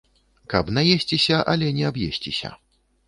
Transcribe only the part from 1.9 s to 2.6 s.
аб'есціся.